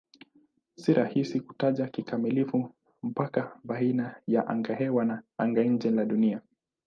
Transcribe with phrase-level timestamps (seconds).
[0.77, 6.41] Si rahisi kutaja kikamilifu mpaka baina ya angahewa na anga-nje la Dunia.